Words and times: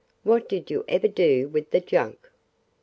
What 0.23 0.49
did 0.49 0.71
you 0.71 0.83
ever 0.87 1.07
do 1.07 1.47
with 1.47 1.69
the 1.69 1.79
junk?" 1.79 2.31